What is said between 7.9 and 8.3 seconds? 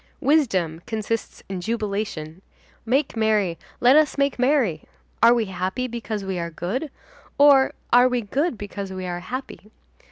are we